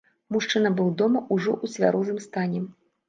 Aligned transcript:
Мужчына 0.35 0.71
быў 0.79 0.89
дома, 1.01 1.21
ужо 1.35 1.51
ў 1.63 1.75
цвярозым 1.75 2.17
стане. 2.29 2.65